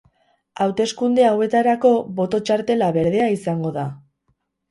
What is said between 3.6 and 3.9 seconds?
da.